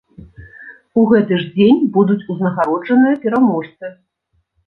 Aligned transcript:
У 1.01 1.03
гэты 1.11 1.33
ж 1.41 1.49
дзень 1.57 1.83
будуць 1.99 2.17
узнагароджаныя 2.35 3.15
пераможцы. 3.27 3.85